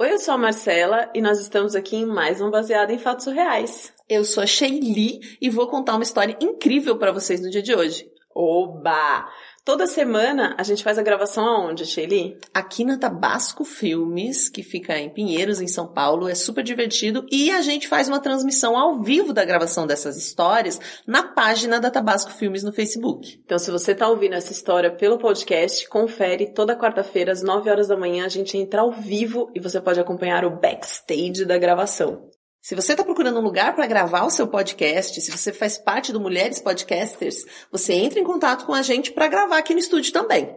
[0.00, 3.26] Oi, eu sou a Marcela e nós estamos aqui em mais um Baseado em Fatos
[3.26, 3.92] Reais.
[4.08, 7.74] Eu sou a Sheili e vou contar uma história incrível para vocês no dia de
[7.74, 8.10] hoje.
[8.34, 9.28] Oba!
[9.64, 12.38] Toda semana a gente faz a gravação aonde, Shelly?
[12.54, 17.50] Aqui na Tabasco Filmes, que fica em Pinheiros, em São Paulo, é super divertido e
[17.50, 22.30] a gente faz uma transmissão ao vivo da gravação dessas histórias na página da Tabasco
[22.30, 23.40] Filmes no Facebook.
[23.44, 27.88] Então, se você está ouvindo essa história pelo podcast, confere toda quarta-feira às 9 horas
[27.88, 32.30] da manhã a gente entra ao vivo e você pode acompanhar o backstage da gravação.
[32.60, 36.12] Se você está procurando um lugar para gravar o seu podcast, se você faz parte
[36.12, 40.12] do Mulheres Podcasters, você entra em contato com a gente para gravar aqui no estúdio
[40.12, 40.54] também.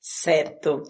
[0.00, 0.82] Certo.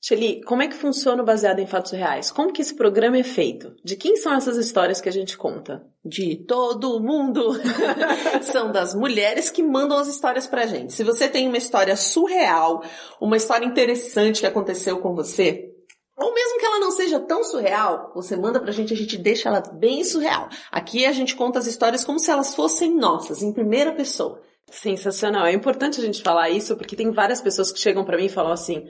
[0.00, 2.30] Shelly, como é que funciona o Baseado em Fatos Reais?
[2.30, 3.74] Como que esse programa é feito?
[3.82, 5.84] De quem são essas histórias que a gente conta?
[6.04, 7.52] De todo mundo.
[8.42, 10.92] são das mulheres que mandam as histórias pra gente.
[10.92, 12.84] Se você tem uma história surreal,
[13.20, 15.73] uma história interessante que aconteceu com você,
[16.16, 19.48] ou mesmo que ela não seja tão surreal, você manda pra gente, a gente deixa
[19.48, 20.48] ela bem surreal.
[20.70, 24.40] Aqui a gente conta as histórias como se elas fossem nossas, em primeira pessoa.
[24.70, 25.46] Sensacional.
[25.46, 28.30] É importante a gente falar isso porque tem várias pessoas que chegam para mim e
[28.30, 28.84] falam assim: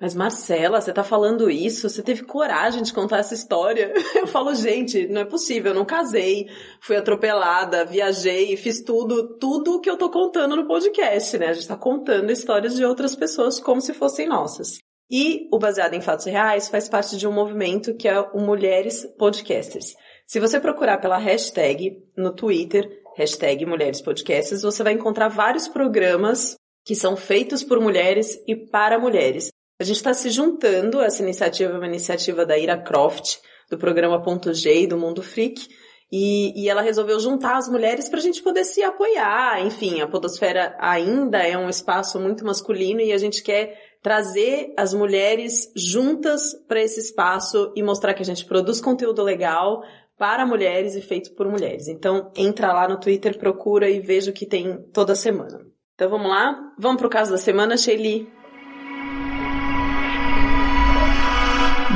[0.00, 1.88] mas Marcela, você tá falando isso?
[1.88, 3.92] Você teve coragem de contar essa história?
[4.14, 6.48] Eu falo, gente, não é possível, eu não casei,
[6.80, 11.48] fui atropelada, viajei, fiz tudo, tudo que eu tô contando no podcast, né?
[11.48, 14.83] A gente tá contando histórias de outras pessoas como se fossem nossas.
[15.10, 19.04] E o Baseado em Fatos Reais faz parte de um movimento que é o Mulheres
[19.18, 19.94] Podcasters.
[20.26, 26.56] Se você procurar pela hashtag no Twitter, hashtag Mulheres Podcasters, você vai encontrar vários programas
[26.84, 29.50] que são feitos por mulheres e para mulheres.
[29.80, 33.38] A gente está se juntando, essa iniciativa é uma iniciativa da Ira Croft,
[33.70, 35.66] do programa Ponto G e do Mundo Freak,
[36.12, 39.60] e, e ela resolveu juntar as mulheres para a gente poder se apoiar.
[39.66, 44.92] Enfim, a podosfera ainda é um espaço muito masculino e a gente quer trazer as
[44.92, 49.82] mulheres juntas para esse espaço e mostrar que a gente produz conteúdo legal
[50.18, 51.88] para mulheres e feito por mulheres.
[51.88, 55.58] Então, entra lá no Twitter, procura e veja o que tem toda semana.
[55.94, 56.54] Então vamos lá?
[56.78, 58.28] Vamos pro caso da semana, Shelly.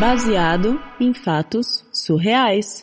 [0.01, 2.81] Baseado em fatos surreais.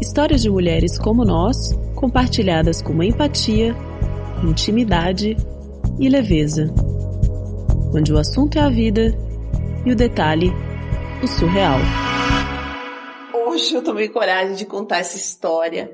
[0.00, 3.76] Histórias de mulheres como nós, compartilhadas com empatia,
[4.42, 5.36] intimidade
[6.00, 6.72] e leveza,
[7.94, 9.14] onde o assunto é a vida
[9.84, 10.50] e o detalhe,
[11.22, 11.78] o surreal.
[13.34, 15.92] Hoje eu tomei coragem de contar essa história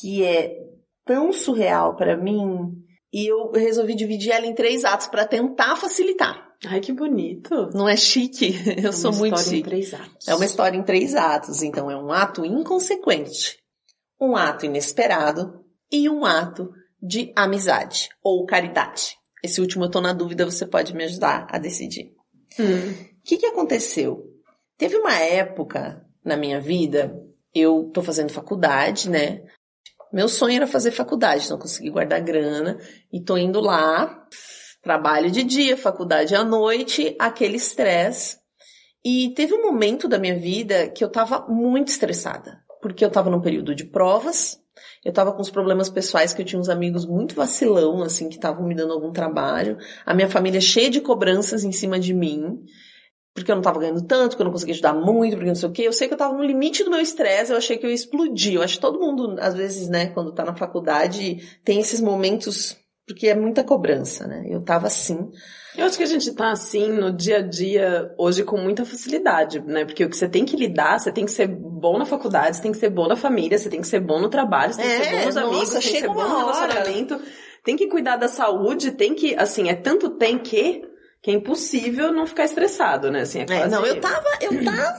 [0.00, 0.56] que é
[1.04, 2.72] tão surreal para mim
[3.12, 6.54] e eu resolvi dividir ela em três atos para tentar facilitar.
[6.66, 7.68] Ai, que bonito.
[7.74, 8.54] Não é chique?
[8.82, 9.56] Eu é sou muito chique.
[9.58, 10.26] Em três atos.
[10.26, 13.58] É uma história em três atos, então é um ato inconsequente,
[14.18, 15.62] um ato inesperado
[15.92, 16.70] e um ato
[17.02, 19.18] de amizade ou caridade.
[19.44, 22.14] Esse último eu tô na dúvida, você pode me ajudar a decidir.
[22.58, 22.94] O hum.
[23.22, 24.24] que, que aconteceu?
[24.78, 27.14] Teve uma época na minha vida,
[27.54, 29.42] eu tô fazendo faculdade, né?
[30.10, 32.78] Meu sonho era fazer faculdade, não consegui guardar grana
[33.12, 34.26] e tô indo lá,
[34.82, 38.38] trabalho de dia, faculdade à noite, aquele estresse.
[39.04, 43.28] E teve um momento da minha vida que eu tava muito estressada, porque eu tava
[43.28, 44.58] num período de provas,
[45.04, 48.36] eu tava com uns problemas pessoais que eu tinha uns amigos muito vacilão, assim, que
[48.36, 49.76] estavam me dando algum trabalho.
[50.04, 52.64] A minha família cheia de cobranças em cima de mim.
[53.34, 55.68] Porque eu não tava ganhando tanto, que eu não conseguia ajudar muito, porque não sei
[55.68, 55.82] o quê.
[55.82, 57.94] Eu sei que eu tava no limite do meu estresse, eu achei que eu ia
[57.94, 58.54] explodir.
[58.54, 62.76] Eu acho que todo mundo, às vezes, né, quando tá na faculdade, tem esses momentos,
[63.06, 64.44] porque é muita cobrança, né?
[64.48, 65.30] Eu tava assim.
[65.76, 69.60] Eu acho que a gente tá assim no dia a dia hoje com muita facilidade,
[69.60, 69.84] né?
[69.84, 72.62] Porque o que você tem que lidar, você tem que ser bom na faculdade, você
[72.62, 74.90] tem que ser bom na família, você tem que ser bom no trabalho, você tem
[74.98, 76.38] que ser bom nos É, nossa, amigos, você tem que ser bom no hora.
[76.38, 77.20] relacionamento,
[77.64, 80.82] tem que cuidar da saúde, tem que, assim, é tanto tem que,
[81.20, 83.22] que é impossível não ficar estressado, né?
[83.22, 83.70] Assim, é É, quase...
[83.70, 84.94] não, eu tava, eu tava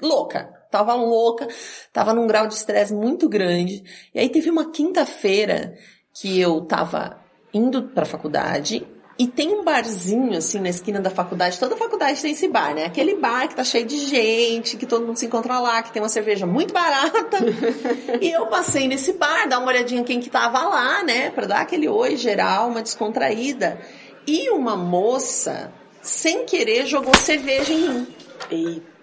[0.00, 0.48] louca.
[0.70, 1.46] Tava louca,
[1.92, 3.82] tava num grau de estresse muito grande.
[4.12, 5.74] E aí teve uma quinta-feira
[6.12, 7.16] que eu tava
[7.54, 11.58] indo pra faculdade e tem um barzinho assim na esquina da faculdade.
[11.58, 12.86] Toda faculdade tem esse bar, né?
[12.86, 16.02] Aquele bar que tá cheio de gente, que todo mundo se encontra lá, que tem
[16.02, 17.38] uma cerveja muito barata.
[18.20, 21.30] e eu passei nesse bar, dar uma olhadinha quem que tava lá, né?
[21.30, 23.78] Pra dar aquele oi geral, uma descontraída.
[24.26, 25.72] E uma moça,
[26.02, 28.06] sem querer, jogou cerveja em mim.
[28.50, 28.94] Eita,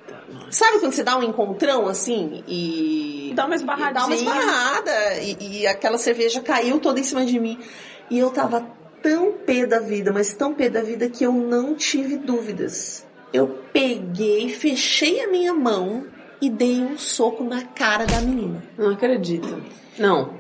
[0.50, 3.32] Sabe quando você dá um encontrão assim e.
[3.34, 3.94] Dá uma esbarradinha.
[3.94, 5.14] Dá uma esbarrada.
[5.22, 7.58] E, e aquela cerveja caiu toda em cima de mim.
[8.12, 8.68] E eu tava
[9.02, 13.08] tão pé da vida, mas tão pé da vida que eu não tive dúvidas.
[13.32, 16.06] Eu peguei, fechei a minha mão
[16.42, 18.62] e dei um soco na cara da menina.
[18.78, 19.64] Não acredito.
[19.98, 20.34] Não.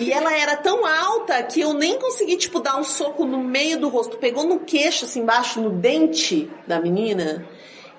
[0.00, 3.78] E ela era tão alta que eu nem consegui, tipo, dar um soco no meio
[3.78, 4.16] do rosto.
[4.16, 7.46] Pegou no queixo, assim, embaixo, no dente da menina.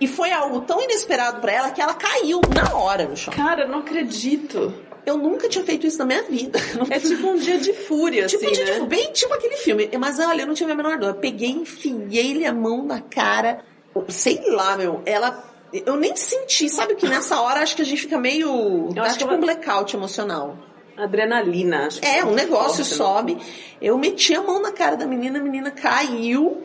[0.01, 3.33] E foi algo tão inesperado pra ela que ela caiu na hora no chão.
[3.33, 4.73] Cara, não acredito.
[5.05, 6.57] Eu nunca tinha feito isso na minha vida.
[6.89, 8.71] É tipo um dia de fúria, Tipo, assim, de- né?
[8.73, 9.89] tipo, bem tipo aquele filme.
[9.99, 11.09] Mas olha, eu não tive a menor dor.
[11.09, 13.63] Eu peguei, enfiei-lhe a mão na cara.
[14.07, 15.01] Sei lá, meu.
[15.05, 15.51] Ela.
[15.73, 18.89] Eu nem senti, sabe que nessa hora acho que a gente fica meio.
[18.93, 20.57] Dá acho tipo ela- um blackout emocional.
[20.95, 22.95] Adrenalina, acho que É, um negócio forte, né?
[22.97, 23.37] sobe.
[23.81, 26.61] Eu meti a mão na cara da menina, a menina caiu.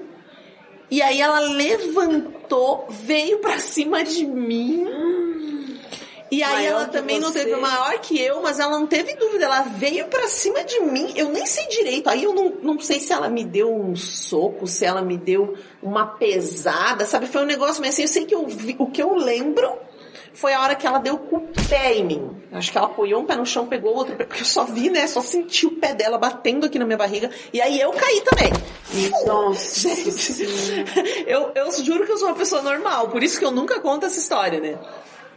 [0.91, 4.85] E aí ela levantou, veio pra cima de mim.
[6.31, 9.63] E aí ela também não teve maior que eu, mas ela não teve dúvida, ela
[9.63, 11.13] veio pra cima de mim.
[11.17, 12.09] Eu nem sei direito.
[12.09, 15.57] Aí eu não, não sei se ela me deu um soco, se ela me deu
[15.83, 17.27] uma pesada, sabe?
[17.27, 19.79] Foi um negócio, mas assim, eu sei que eu vi, o que eu lembro
[20.35, 22.31] foi a hora que ela deu com o pé em mim.
[22.53, 24.65] Acho que ela apoiou um pé no chão, pegou o outro pé, porque eu só
[24.65, 25.07] vi, né?
[25.07, 27.31] Só senti o pé dela batendo aqui na minha barriga.
[27.53, 28.53] E aí eu caí também.
[29.27, 30.85] Nossa, Gente,
[31.27, 34.07] eu, eu juro que eu sou uma pessoa normal, por isso que eu nunca conto
[34.07, 34.79] essa história, né?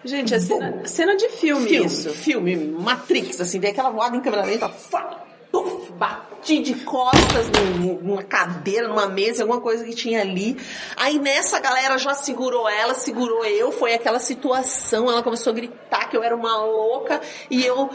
[0.04, 2.10] Gente, é cena, cena de filme, Filme, isso.
[2.12, 7.48] filme, Matrix, assim, vem aquela voada em câmera lenta, fá, puf, bati de costas
[7.80, 10.58] num- numa cadeira, numa mesa, alguma coisa que tinha ali.
[10.96, 16.10] Aí nessa galera já segurou ela, segurou eu, foi aquela situação, ela começou a gritar
[16.10, 17.90] que eu era uma louca e eu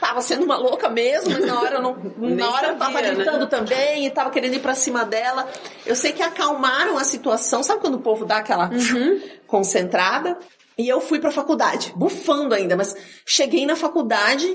[0.00, 3.08] tava sendo uma louca mesmo, mas na hora eu não, na hora eu tava sabia,
[3.10, 3.14] né?
[3.16, 5.46] gritando também e tava querendo ir pra cima dela.
[5.84, 8.70] Eu sei que acalmaram a situação, sabe quando o povo dá aquela
[9.46, 10.38] concentrada?
[10.76, 12.94] E eu fui pra faculdade, bufando ainda, mas
[13.24, 14.46] cheguei na faculdade.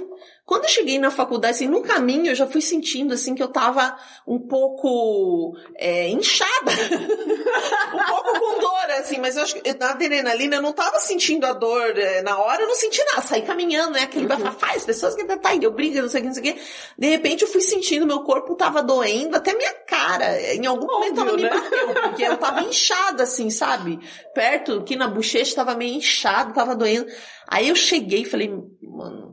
[0.49, 3.49] Quando eu cheguei na faculdade, assim, no caminho eu já fui sentindo, assim, que eu
[3.49, 6.71] tava um pouco é, inchada.
[7.93, 11.45] um pouco com dor, assim, mas eu acho que na adrenalina eu não tava sentindo
[11.45, 13.21] a dor é, na hora, eu não senti nada.
[13.21, 14.01] Saí caminhando, né?
[14.01, 16.55] Aquele bafafá, as pessoas que tá, deu briga, não sei o que, não sei o
[16.55, 16.61] que.
[16.97, 20.41] De repente eu fui sentindo, meu corpo tava doendo, até minha cara.
[20.55, 21.61] Em algum momento ela Óbvio, me né?
[21.61, 23.99] bateu, porque eu tava inchada, assim, sabe?
[24.33, 27.05] Perto, aqui na bochecha, tava meio inchado, tava doendo.
[27.47, 29.28] Aí eu cheguei e falei, mano,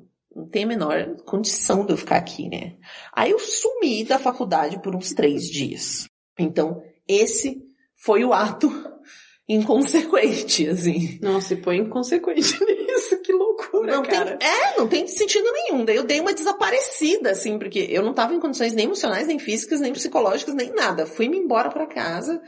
[0.47, 2.77] não tem a menor condição de eu ficar aqui, né?
[3.13, 6.07] Aí eu sumi da faculdade por uns três dias.
[6.39, 7.61] Então, esse
[7.97, 8.71] foi o ato
[9.49, 11.19] inconsequente, assim.
[11.21, 14.39] Nossa, e põe inconsequente nisso, que loucura, Não tem, cara.
[14.41, 15.85] é, não tem sentido nenhum.
[15.85, 19.39] Daí eu dei uma desaparecida, assim, porque eu não tava em condições nem emocionais, nem
[19.39, 21.07] físicas, nem psicológicas, nem nada.
[21.07, 22.41] Fui-me embora pra casa,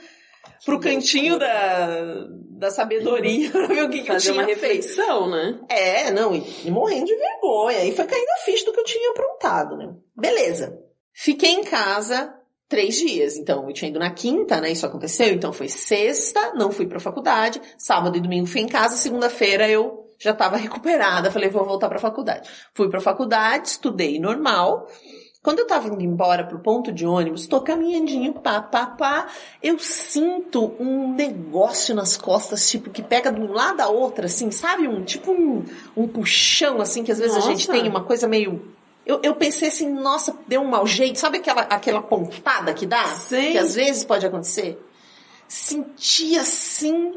[0.64, 4.60] pro cantinho da, da sabedoria, pra ver o que, que eu Fazer tinha uma feito.
[4.60, 5.60] reflexão, né?
[5.68, 7.78] É, não, e, e morrendo de vergonha.
[7.78, 9.94] Aí foi caindo a ficha do que eu tinha aprontado, né?
[10.16, 10.78] Beleza.
[11.12, 12.34] Fiquei em casa
[12.68, 13.36] três dias.
[13.36, 14.70] Então, eu tinha ido na quinta, né?
[14.70, 15.28] Isso aconteceu.
[15.28, 17.60] Então, foi sexta, não fui pra faculdade.
[17.78, 18.96] Sábado e domingo fui em casa.
[18.96, 21.30] Segunda-feira eu já tava recuperada.
[21.30, 22.48] Falei, vou voltar pra faculdade.
[22.74, 24.86] Fui pra faculdade, estudei normal.
[25.42, 29.28] Quando eu tava indo embora pro ponto de ônibus, tô caminhandinho, pá, pá, pá,
[29.62, 34.50] eu sinto um negócio nas costas, tipo, que pega de um lado a outra, assim,
[34.50, 34.88] sabe?
[34.88, 35.64] Um, tipo um,
[35.96, 37.80] um puxão, assim, que às vezes a gente Nossa.
[37.80, 38.74] tem uma coisa meio...
[39.06, 41.18] Eu, eu pensei assim, nossa, deu um mau jeito.
[41.18, 43.06] Sabe aquela, aquela pontada que dá?
[43.06, 43.52] Sim.
[43.52, 44.78] Que às vezes pode acontecer?
[45.46, 47.14] Senti assim...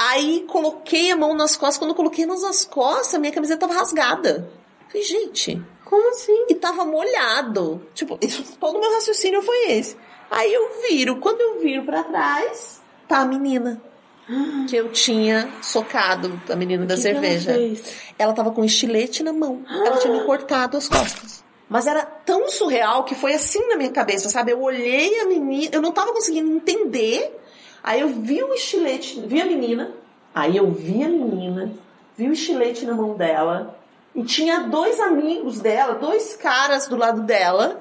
[0.00, 1.76] Aí coloquei a mão nas costas.
[1.76, 4.48] Quando eu coloquei a mão nas costas, minha camiseta tava rasgada.
[4.86, 6.44] Falei, gente, Como assim?
[6.50, 7.80] e tava molhado.
[7.94, 9.96] Tipo, isso, todo o meu raciocínio foi esse.
[10.30, 13.80] Aí eu viro, quando eu viro pra trás, tá a menina.
[14.68, 17.58] Que eu tinha socado, a menina da que que ela cerveja.
[18.18, 19.62] Ela tava com um estilete na mão.
[19.66, 21.42] Ela tinha me cortado as costas.
[21.66, 24.52] Mas era tão surreal que foi assim na minha cabeça, sabe?
[24.52, 27.34] Eu olhei a menina, eu não tava conseguindo entender.
[27.82, 29.92] Aí eu vi o estilete, vi a menina.
[30.34, 31.72] Aí eu vi a menina,
[32.14, 33.77] vi o estilete na mão dela.
[34.18, 37.80] E tinha dois amigos dela, dois caras do lado dela.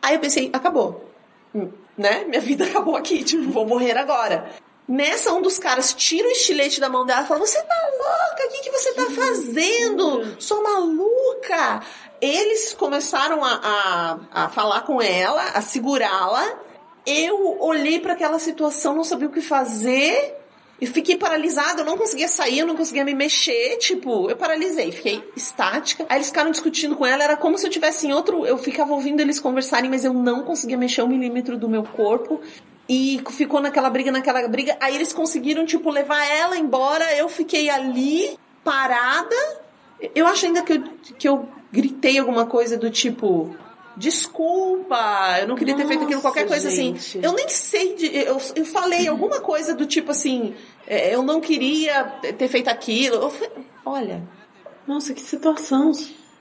[0.00, 1.04] Aí eu pensei, acabou.
[1.52, 2.24] Hum, Né?
[2.28, 4.52] Minha vida acabou aqui, tipo, vou morrer agora.
[4.86, 8.44] Nessa, um dos caras tira o estilete da mão dela e fala: Você tá louca?
[8.44, 10.40] O que, que você tá fazendo?
[10.40, 11.82] Sou maluca!
[12.20, 16.56] Eles começaram a, a, a falar com ela, a segurá-la.
[17.04, 20.36] Eu olhei para aquela situação, não sabia o que fazer.
[20.80, 24.90] E fiquei paralisada, eu não conseguia sair, eu não conseguia me mexer, tipo, eu paralisei,
[24.90, 26.04] fiquei estática.
[26.08, 28.92] Aí eles ficaram discutindo com ela, era como se eu tivesse em outro, eu ficava
[28.92, 32.40] ouvindo eles conversarem, mas eu não conseguia mexer um milímetro do meu corpo.
[32.88, 34.76] E ficou naquela briga, naquela briga.
[34.80, 37.16] Aí eles conseguiram, tipo, levar ela embora.
[37.16, 39.34] Eu fiquei ali, parada.
[40.14, 40.82] Eu acho ainda que eu,
[41.18, 43.56] que eu gritei alguma coisa do tipo.
[43.96, 46.98] Desculpa, eu não queria ter feito aquilo, qualquer Nossa, coisa gente.
[46.98, 47.20] assim.
[47.22, 50.54] Eu nem sei, de, eu, eu falei alguma coisa do tipo assim,
[50.86, 52.04] é, eu não queria
[52.36, 53.30] ter feito aquilo.
[53.30, 53.50] Falei,
[53.84, 54.28] olha,
[54.86, 55.92] Nossa, que situação.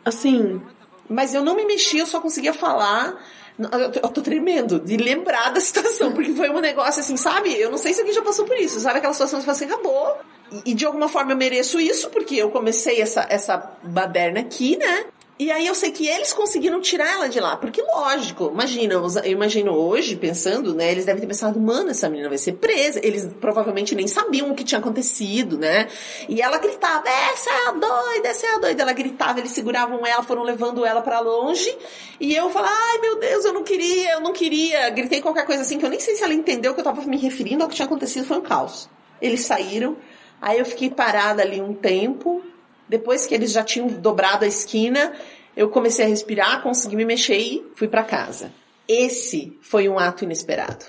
[0.03, 0.61] Assim,
[1.07, 3.23] Mas eu não me mexi, eu só conseguia falar.
[3.57, 7.53] Eu tô, eu tô tremendo de lembrar da situação, porque foi um negócio assim, sabe?
[7.53, 8.97] Eu não sei se alguém já passou por isso, sabe?
[8.97, 10.17] Aquela situação que você assim, acabou.
[10.51, 14.75] E, e de alguma forma eu mereço isso, porque eu comecei essa, essa baderna aqui,
[14.75, 15.05] né?
[15.39, 19.31] E aí eu sei que eles conseguiram tirar ela de lá, porque lógico, imagina, eu
[19.31, 22.99] imagino hoje, pensando, né, eles devem ter pensado, mano, essa menina vai ser presa.
[23.03, 25.87] Eles provavelmente nem sabiam o que tinha acontecido, né?
[26.29, 28.83] E ela gritava, essa é a doida, essa é a doida.
[28.83, 31.75] Ela gritava, eles seguravam ela, foram levando ela para longe.
[32.19, 34.91] E eu falava, ai meu Deus, eu não queria, eu não queria.
[34.91, 37.17] Gritei qualquer coisa assim, que eu nem sei se ela entendeu que eu tava me
[37.17, 38.87] referindo ao que tinha acontecido, foi um caos.
[39.19, 39.97] Eles saíram,
[40.39, 42.43] aí eu fiquei parada ali um tempo,
[42.87, 45.13] depois que eles já tinham dobrado a esquina,
[45.55, 48.51] eu comecei a respirar, consegui me mexer e fui para casa.
[48.87, 50.85] Esse foi um ato inesperado,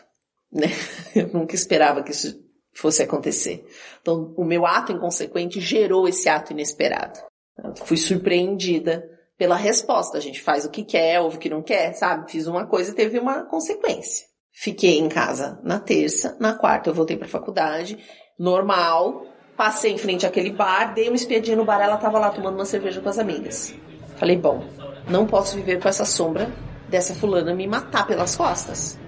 [0.53, 0.67] né?
[1.15, 2.43] Eu nunca esperava que isso
[2.75, 3.65] fosse acontecer.
[4.01, 7.21] Então, o meu ato inconsequente gerou esse ato inesperado.
[7.63, 9.09] Eu fui surpreendida
[9.39, 10.19] pela resposta.
[10.19, 12.31] A gente faz o que quer, ouve o que não quer, sabe?
[12.31, 14.27] Fiz uma coisa e teve uma consequência.
[14.53, 17.99] Fiquei em casa na terça, na quarta eu voltei para faculdade,
[18.39, 22.57] normal, Passei em frente àquele bar, dei uma espiadinha no bar, ela tava lá tomando
[22.57, 23.75] uma cerveja com as amigas.
[24.17, 24.65] Falei, bom,
[25.09, 26.51] não posso viver com essa sombra
[26.89, 28.99] dessa fulana me matar pelas costas.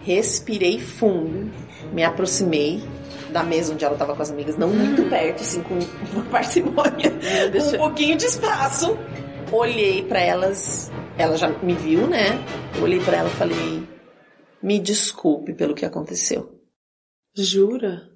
[0.00, 1.50] Respirei fundo,
[1.92, 2.82] me aproximei
[3.30, 5.08] da mesa onde ela tava com as amigas, não muito hum.
[5.08, 5.74] perto, assim, com
[6.12, 7.12] uma parcimônia,
[7.74, 8.96] um pouquinho de espaço.
[9.50, 12.38] Olhei para elas, ela já me viu, né?
[12.82, 13.88] Olhei para ela e falei:
[14.62, 16.60] "Me desculpe pelo que aconteceu".
[17.36, 18.13] Jura?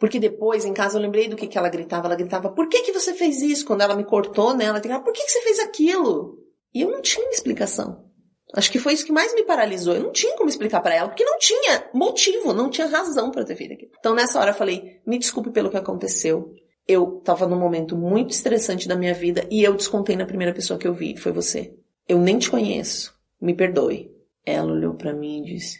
[0.00, 2.06] Porque depois, em casa, eu lembrei do que, que ela gritava.
[2.06, 3.66] Ela gritava, por que, que você fez isso?
[3.66, 4.64] Quando ela me cortou, né?
[4.64, 6.38] Ela gritava, por que, que você fez aquilo?
[6.74, 8.08] E eu não tinha explicação.
[8.54, 9.94] Acho que foi isso que mais me paralisou.
[9.94, 13.44] Eu não tinha como explicar para ela, porque não tinha motivo, não tinha razão para
[13.44, 13.92] ter feito aquilo.
[13.98, 16.54] Então nessa hora eu falei, me desculpe pelo que aconteceu.
[16.88, 20.78] Eu tava num momento muito estressante da minha vida e eu descontei na primeira pessoa
[20.78, 21.76] que eu vi, foi você.
[22.08, 23.14] Eu nem te conheço.
[23.38, 24.10] Me perdoe.
[24.46, 25.78] Ela olhou para mim e disse: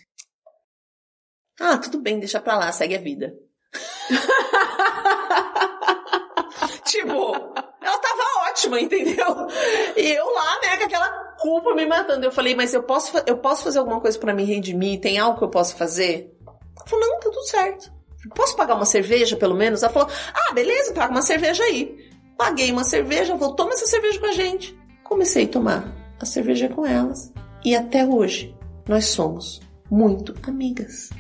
[1.59, 3.35] "Ah, tudo bem, deixa pra lá, segue a vida".
[6.85, 7.35] tipo,
[7.81, 9.47] ela tava ótima, entendeu?
[9.97, 11.09] E eu lá, né, com aquela
[11.39, 12.27] culpa me matando.
[12.27, 15.01] Eu falei, mas eu posso, eu posso fazer alguma coisa para me redimir?
[15.01, 16.37] Tem algo que eu posso fazer?
[16.47, 17.93] Ela falou, não, tá tudo certo.
[18.35, 19.83] Posso pagar uma cerveja, pelo menos?
[19.83, 22.11] Ela falou, ah, beleza, paga uma cerveja aí.
[22.37, 24.79] Paguei uma cerveja, falou, toma essa cerveja com a gente.
[25.05, 25.85] Comecei a tomar
[26.21, 27.33] a cerveja com elas.
[27.65, 28.55] E até hoje,
[28.89, 29.61] nós somos
[29.91, 31.11] muito amigas.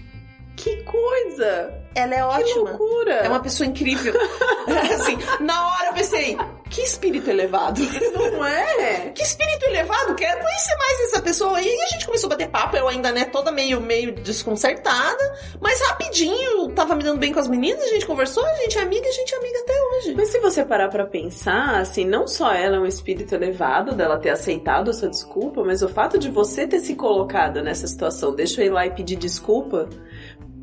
[0.60, 1.72] Que coisa!
[1.94, 2.44] Ela é ótima.
[2.44, 3.14] Que loucura!
[3.14, 4.12] É uma pessoa incrível.
[4.92, 6.36] assim, na hora eu pensei,
[6.68, 7.80] que espírito elevado.
[8.12, 9.10] Não é?
[9.14, 11.60] Que espírito elevado, quero conhecer mais essa pessoa.
[11.62, 15.34] E aí a gente começou a bater papo, eu ainda, né, toda meio, meio desconcertada,
[15.60, 18.82] mas rapidinho, tava me dando bem com as meninas, a gente conversou, a gente é
[18.82, 20.14] amiga, a gente é amiga até hoje.
[20.14, 24.18] Mas se você parar pra pensar, assim, não só ela é um espírito elevado, dela
[24.18, 28.34] ter aceitado a sua desculpa, mas o fato de você ter se colocado nessa situação,
[28.34, 29.88] deixa eu ir lá e pedir desculpa,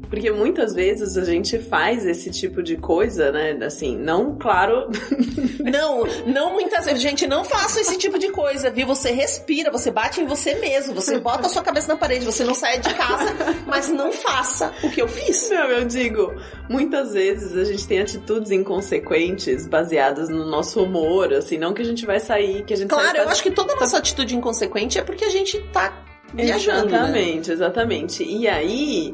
[0.09, 3.57] porque muitas vezes a gente faz esse tipo de coisa, né?
[3.65, 4.89] Assim, não, claro.
[5.59, 7.01] não, não muitas vezes.
[7.01, 8.87] Gente, não faça esse tipo de coisa, viu?
[8.87, 12.43] Você respira, você bate em você mesmo, você bota a sua cabeça na parede, você
[12.43, 13.35] não sai de casa,
[13.65, 15.49] mas não faça o que eu fiz.
[15.49, 16.33] Não, eu digo,
[16.69, 21.85] muitas vezes a gente tem atitudes inconsequentes baseadas no nosso humor, assim, não que a
[21.85, 25.01] gente vai sair, que a gente Claro, eu acho que toda nossa atitude inconsequente é
[25.01, 25.93] porque a gente tá
[26.33, 26.89] viajando.
[26.89, 26.97] Né?
[26.97, 27.53] Exatamente, né?
[27.53, 28.23] exatamente.
[28.23, 29.13] E aí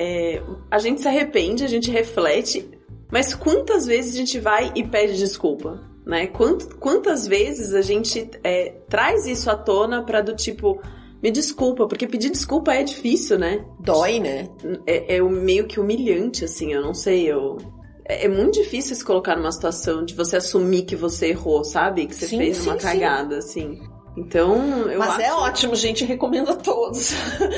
[0.00, 0.40] é,
[0.70, 2.70] a gente se arrepende, a gente reflete,
[3.10, 5.80] mas quantas vezes a gente vai e pede desculpa?
[6.06, 6.26] Né?
[6.80, 10.80] quantas vezes a gente é, traz isso à tona para do tipo,
[11.22, 13.62] me desculpa, porque pedir desculpa é difícil, né?
[13.80, 14.48] Dói, né?
[14.86, 17.58] É, é meio que humilhante, assim, eu não sei, eu.
[18.06, 22.06] É, é muito difícil se colocar numa situação de você assumir que você errou, sabe?
[22.06, 23.76] Que você sim, fez sim, uma cagada, sim.
[23.76, 23.97] assim.
[24.18, 25.20] Então, eu Mas acho...
[25.20, 27.12] é ótimo, gente, recomendo a todos.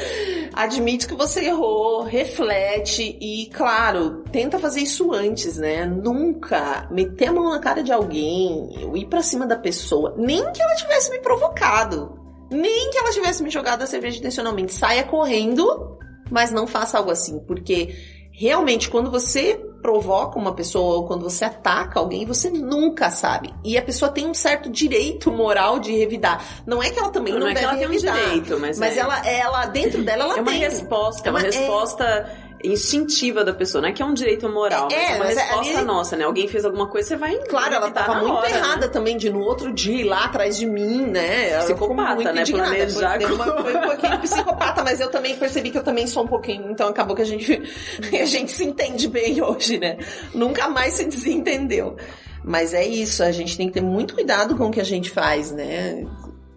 [0.52, 5.86] Admite que você errou, reflete e, claro, tenta fazer isso antes, né?
[5.86, 10.52] Nunca meter a mão na cara de alguém, ou ir pra cima da pessoa, nem
[10.52, 12.18] que ela tivesse me provocado,
[12.50, 14.74] nem que ela tivesse me jogado a cerveja intencionalmente.
[14.74, 15.98] Saia correndo,
[16.30, 17.94] mas não faça algo assim, porque
[18.32, 23.52] realmente quando você provoca uma pessoa ou quando você ataca alguém, você nunca sabe.
[23.64, 26.44] E a pessoa tem um certo direito moral de revidar.
[26.66, 28.28] Não é que ela também não, não, não é deve que ela revidar, tem um
[28.28, 29.00] direito, mas, mas é.
[29.00, 30.60] ela, ela dentro dela ela é uma tem.
[30.60, 34.48] resposta, é uma, uma é resposta instintiva da pessoa, não é que é um direito
[34.48, 35.86] moral, é, é uma mas é, resposta ali...
[35.86, 36.24] nossa, né?
[36.24, 38.88] Alguém fez alguma coisa, você vai Claro, ela tava muito hora, errada né?
[38.88, 41.50] também de no outro dia ir lá atrás de mim, né?
[41.50, 42.44] Ela psicopata, né?
[42.44, 46.24] Planejar foi, uma, foi um pouquinho psicopata, mas eu também percebi que eu também sou
[46.24, 47.62] um pouquinho, então acabou que a gente
[48.20, 49.98] a gente se entende bem hoje, né?
[50.34, 51.96] Nunca mais se desentendeu.
[52.42, 55.10] Mas é isso, a gente tem que ter muito cuidado com o que a gente
[55.10, 56.06] faz, né?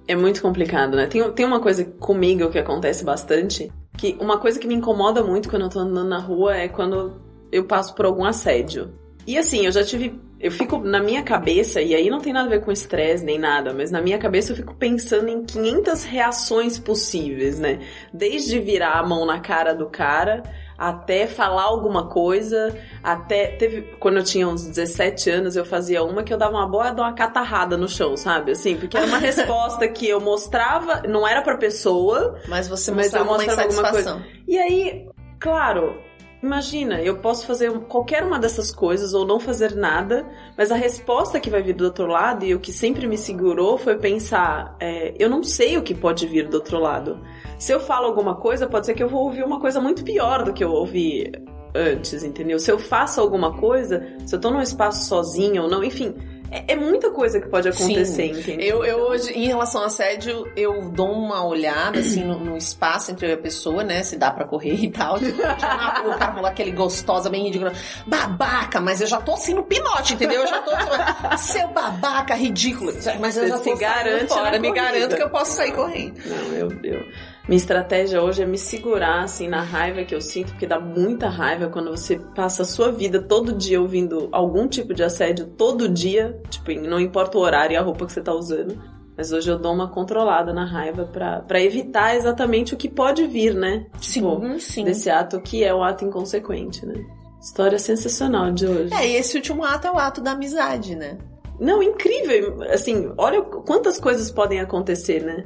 [0.07, 1.07] É muito complicado, né?
[1.07, 5.49] Tem, tem uma coisa comigo que acontece bastante, que uma coisa que me incomoda muito
[5.49, 7.21] quando eu tô andando na rua é quando
[7.51, 8.93] eu passo por algum assédio.
[9.25, 10.19] E assim, eu já tive.
[10.39, 13.39] Eu fico na minha cabeça, e aí não tem nada a ver com estresse nem
[13.39, 17.79] nada, mas na minha cabeça eu fico pensando em 500 reações possíveis, né?
[18.13, 20.43] Desde virar a mão na cara do cara,
[20.77, 26.23] até falar alguma coisa, até teve quando eu tinha uns 17 anos, eu fazia uma
[26.23, 28.51] que eu dava uma boa, dar uma catarrada no chão, sabe?
[28.51, 33.13] Assim, porque era uma resposta que eu mostrava, não era pra pessoa, Mas você mas
[33.13, 34.25] eu mostrava uma mostrava alguma coisa.
[34.47, 35.07] E aí,
[35.39, 35.97] claro,
[36.43, 41.39] imagina, eu posso fazer qualquer uma dessas coisas ou não fazer nada, mas a resposta
[41.39, 45.15] que vai vir do outro lado e o que sempre me segurou foi pensar, é,
[45.17, 47.17] eu não sei o que pode vir do outro lado.
[47.57, 50.43] Se eu falo alguma coisa, pode ser que eu vou ouvir uma coisa muito pior
[50.43, 51.31] do que eu ouvi
[51.73, 52.59] antes, entendeu?
[52.59, 56.13] Se eu faço alguma coisa, se eu tô num espaço sozinha ou não, enfim,
[56.53, 58.39] é, é muita coisa que pode acontecer, Sim.
[58.39, 58.83] entendeu?
[58.83, 63.11] Eu, eu hoje, em relação ao assédio, eu dou uma olhada, assim, no, no espaço
[63.11, 64.03] entre eu e a pessoa, né?
[64.03, 65.17] Se dá pra correr e tal.
[65.19, 67.73] Tipo, já na rua, o cara aquele gostosa, bem ridícula.
[68.05, 70.41] Babaca, mas eu já tô assim no pinote, entendeu?
[70.41, 72.93] Eu já tô, tipo, seu babaca, ridículo.
[73.19, 74.91] Mas eu Você já tô garante fora, me corrida.
[74.91, 76.19] garanto que eu posso sair correndo.
[76.25, 77.01] Não, eu, eu.
[77.47, 81.27] Minha estratégia hoje é me segurar, assim, na raiva que eu sinto, porque dá muita
[81.27, 85.89] raiva quando você passa a sua vida todo dia ouvindo algum tipo de assédio, todo
[85.89, 88.81] dia, tipo, não importa o horário e a roupa que você tá usando.
[89.15, 93.27] Mas hoje eu dou uma controlada na raiva pra, pra evitar exatamente o que pode
[93.27, 93.85] vir, né?
[93.99, 94.83] Tipo, Sim, sim.
[94.85, 96.95] desse ato que é um ato inconsequente, né?
[97.41, 98.93] História sensacional de hoje.
[98.93, 101.17] É, e esse último ato é o ato da amizade, né?
[101.59, 102.63] Não, incrível.
[102.71, 105.45] Assim, olha quantas coisas podem acontecer, né?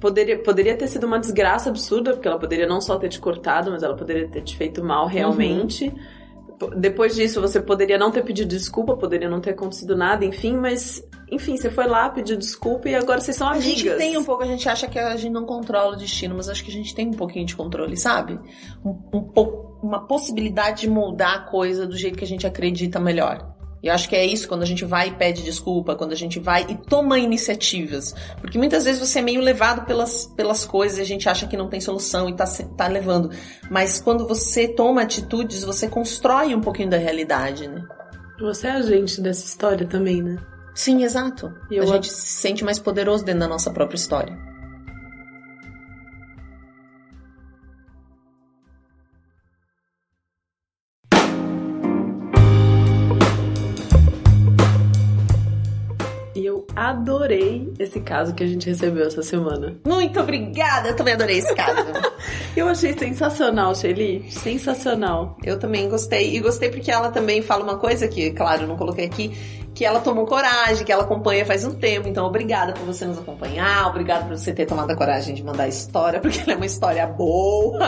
[0.00, 3.70] Poderia, poderia ter sido uma desgraça absurda, porque ela poderia não só ter te cortado,
[3.70, 5.90] mas ela poderia ter te feito mal realmente.
[6.58, 10.56] P- Depois disso, você poderia não ter pedido desculpa, poderia não ter acontecido nada, enfim,
[10.56, 11.02] mas.
[11.30, 13.66] Enfim, você foi lá, pediu desculpa e agora vocês são A amigas.
[13.78, 16.48] gente tem um pouco, a gente acha que a gente não controla o destino, mas
[16.48, 18.38] acho que a gente tem um pouquinho de controle, sabe?
[18.84, 23.55] Um, um uma possibilidade de moldar a coisa do jeito que a gente acredita melhor.
[23.86, 26.16] E eu acho que é isso quando a gente vai e pede desculpa, quando a
[26.16, 28.12] gente vai e toma iniciativas.
[28.40, 31.56] Porque muitas vezes você é meio levado pelas, pelas coisas e a gente acha que
[31.56, 32.46] não tem solução e tá,
[32.76, 33.30] tá levando.
[33.70, 37.80] Mas quando você toma atitudes, você constrói um pouquinho da realidade, né?
[38.40, 40.36] Você é agente dessa história também, né?
[40.74, 41.54] Sim, exato.
[41.70, 44.36] E eu a gente se sente mais poderoso dentro da nossa própria história.
[57.26, 59.76] Adorei esse caso que a gente recebeu essa semana.
[59.84, 61.84] Muito obrigada, eu também adorei esse caso.
[62.56, 64.30] Eu achei sensacional, Shelly.
[64.30, 65.36] Sensacional.
[65.44, 66.34] eu também gostei.
[66.34, 69.36] E gostei porque ela também fala uma coisa que, claro, eu não coloquei aqui,
[69.74, 72.08] que ela tomou coragem, que ela acompanha faz um tempo.
[72.08, 75.64] Então, obrigada por você nos acompanhar, obrigada por você ter tomado a coragem de mandar
[75.64, 77.78] a história, porque ela é uma história boa.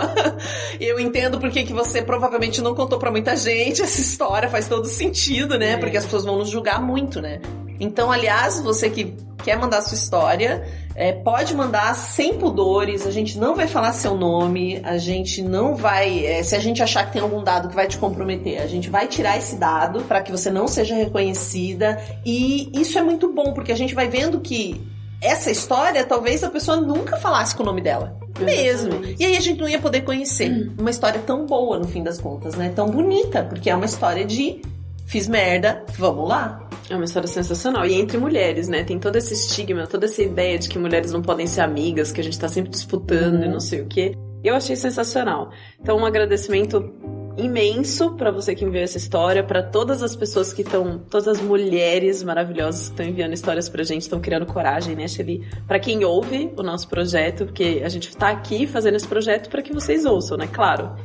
[0.78, 4.86] eu entendo porque que você provavelmente não contou pra muita gente essa história, faz todo
[4.86, 5.72] sentido, né?
[5.72, 5.76] É.
[5.78, 7.40] Porque as pessoas vão nos julgar muito, né?
[7.80, 13.38] Então, aliás, você que quer mandar sua história, é, pode mandar sem pudores, a gente
[13.38, 16.26] não vai falar seu nome, a gente não vai.
[16.26, 18.90] é, se a gente achar que tem algum dado que vai te comprometer, a gente
[18.90, 22.02] vai tirar esse dado para que você não seja reconhecida.
[22.26, 24.80] E isso é muito bom, porque a gente vai vendo que
[25.20, 28.16] essa história talvez a pessoa nunca falasse com o nome dela.
[28.40, 29.00] Mesmo.
[29.18, 32.20] E aí a gente não ia poder conhecer uma história tão boa no fim das
[32.20, 32.72] contas, né?
[32.74, 34.62] Tão bonita, porque é uma história de
[35.06, 36.67] fiz merda, vamos lá.
[36.90, 37.84] É uma história sensacional.
[37.84, 38.82] E entre mulheres, né?
[38.82, 42.20] Tem todo esse estigma, toda essa ideia de que mulheres não podem ser amigas, que
[42.20, 44.14] a gente tá sempre disputando e não sei o quê.
[44.42, 45.50] Eu achei sensacional.
[45.80, 46.92] Então, um agradecimento
[47.36, 51.40] imenso pra você que enviou essa história, pra todas as pessoas que estão, todas as
[51.40, 55.46] mulheres maravilhosas que estão enviando histórias pra gente, estão criando coragem, né, Shelly?
[55.66, 59.62] Pra quem ouve o nosso projeto, porque a gente tá aqui fazendo esse projeto pra
[59.62, 60.48] que vocês ouçam, né?
[60.52, 60.96] Claro.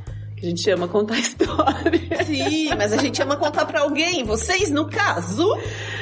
[0.44, 2.26] A gente ama contar história.
[2.26, 5.48] Sim, mas a gente ama contar pra alguém, vocês no caso.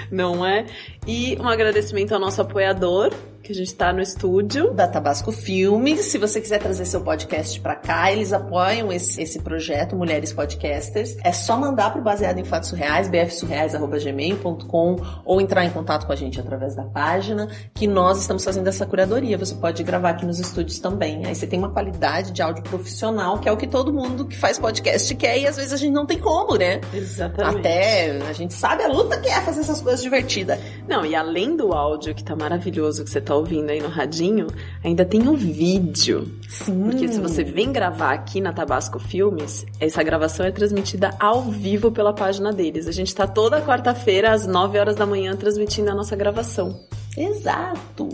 [0.10, 0.65] não é?
[1.06, 4.71] E um agradecimento ao nosso apoiador, que a gente tá no estúdio.
[4.71, 6.06] da Tabasco Filmes.
[6.06, 11.17] Se você quiser trazer seu podcast pra cá, eles apoiam esse, esse projeto, Mulheres Podcasters.
[11.23, 16.15] É só mandar pro Baseado em Fatos Surreais, bfsurreais.gmail.com ou entrar em contato com a
[16.15, 19.38] gente através da página, que nós estamos fazendo essa curadoria.
[19.38, 21.25] Você pode gravar aqui nos estúdios também.
[21.25, 24.38] Aí você tem uma qualidade de áudio profissional, que é o que todo mundo que
[24.38, 26.80] faz podcast quer, e às vezes a gente não tem como, né?
[26.93, 27.60] Exatamente.
[27.60, 30.60] Até a gente sabe a luta que é fazer essas coisas divertidas.
[30.88, 34.48] Não, e além do áudio que tá maravilhoso que você tá ouvindo aí no radinho,
[34.84, 36.32] ainda tem o vídeo.
[36.48, 36.84] Sim.
[36.84, 41.91] Porque se você vem gravar aqui na Tabasco Filmes, essa gravação é transmitida ao vivo
[41.91, 42.88] pela página deles.
[42.88, 46.80] A gente tá toda quarta-feira às 9 horas da manhã transmitindo a nossa gravação.
[47.17, 48.08] Exato.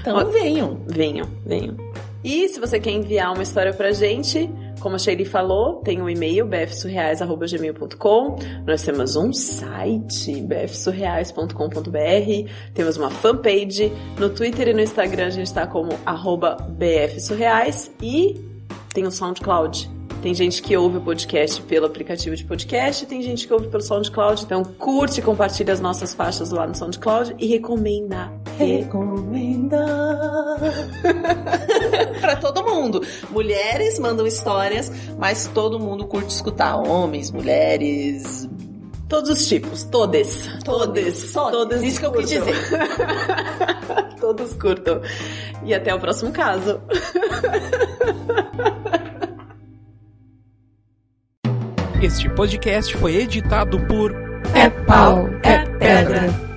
[0.00, 0.80] Então venham.
[0.86, 1.76] Venham, venham.
[2.24, 4.48] E se você quer enviar uma história pra gente,
[4.82, 8.36] como a Shelly falou, tem o um e-mail bfsurreais.gmail.com.
[8.66, 12.50] Nós temos um site, bfsurreais.com.br.
[12.74, 13.92] Temos uma fanpage.
[14.18, 15.90] No Twitter e no Instagram a gente está como
[16.76, 17.92] bfsurreais.
[18.02, 18.44] E
[18.92, 20.01] tem o SoundCloud.
[20.22, 23.82] Tem gente que ouve o podcast pelo aplicativo de podcast, tem gente que ouve pelo
[23.82, 24.44] SoundCloud.
[24.44, 28.32] Então curte e compartilha as nossas faixas lá no SoundCloud e recomenda.
[28.56, 29.84] Recomenda
[32.20, 33.04] para todo mundo.
[33.30, 36.76] Mulheres mandam histórias, mas todo mundo curte escutar.
[36.76, 38.48] Homens, mulheres,
[39.08, 40.48] Todos os tipos, todes.
[40.64, 41.32] Todes.
[41.32, 41.82] Todas.
[41.82, 42.54] Isso que eu quis dizer.
[44.18, 45.02] Todos curtam.
[45.64, 46.80] E até o próximo caso.
[52.12, 54.14] Este podcast foi editado por
[54.54, 56.51] É Pau, é Pedra.